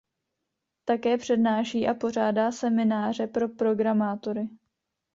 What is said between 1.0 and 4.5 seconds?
přednáší a pořádá semináře pro programátory.